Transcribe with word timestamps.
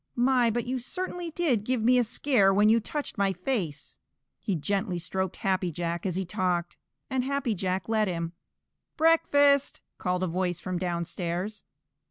My, 0.15 0.49
but 0.49 0.65
you 0.65 0.79
certainly 0.79 1.29
did 1.29 1.63
give 1.63 1.83
me 1.83 1.99
a 1.99 2.03
scare 2.03 2.51
when 2.51 2.69
you 2.69 2.79
touched 2.79 3.19
my 3.19 3.33
face!" 3.33 3.99
He 4.39 4.55
gently 4.55 4.97
stroked 4.97 5.35
Happy 5.35 5.71
Jack 5.71 6.07
as 6.07 6.15
he 6.15 6.25
talked, 6.25 6.75
and 7.07 7.23
Happy 7.23 7.53
Jack 7.53 7.87
let 7.87 8.07
him. 8.07 8.33
"Breakfast!" 8.97 9.83
called 9.99 10.23
a 10.23 10.27
voice 10.27 10.59
from 10.59 10.79
downstairs. 10.79 11.63